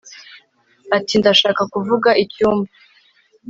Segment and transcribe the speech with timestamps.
[0.97, 2.71] ati ndashaka kuvuga icyumba